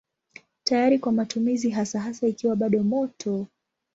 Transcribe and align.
Tayari 0.63 0.99
kwa 0.99 1.11
matumizi 1.11 1.69
hasa 1.69 1.99
hasa 1.99 2.27
ikiwa 2.27 2.55
bado 2.55 2.83
moto. 2.83 3.47